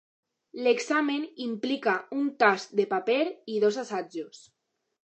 [0.67, 3.21] L'examen implica un tast de paper
[3.57, 4.47] i dos assajos.